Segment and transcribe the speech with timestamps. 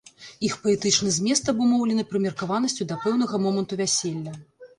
[0.47, 4.33] Іх паэтычны змест абумоўлены прымеркаванасцю да пэўнага моманту вяселля.